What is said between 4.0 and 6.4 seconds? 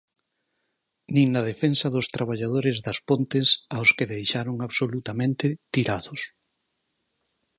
deixaron absolutamente tirados.